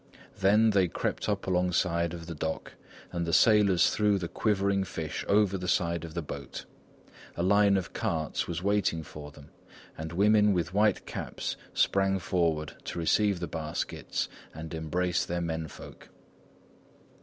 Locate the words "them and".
9.31-10.11